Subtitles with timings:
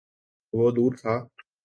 [0.53, 1.13] وہ دور تھا۔